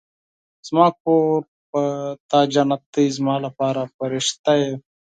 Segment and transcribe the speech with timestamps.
[0.67, 1.39] زما کور
[1.69, 1.81] په
[2.29, 4.71] تا جنت دی، زما لپاره فرښته ېې